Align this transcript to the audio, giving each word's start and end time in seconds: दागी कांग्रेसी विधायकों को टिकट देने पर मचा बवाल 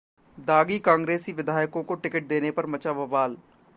दागी 0.37 0.77
कांग्रेसी 0.79 1.31
विधायकों 1.31 1.83
को 1.83 1.93
टिकट 1.95 2.27
देने 2.27 2.51
पर 2.51 2.65
मचा 2.65 2.93
बवाल 2.93 3.37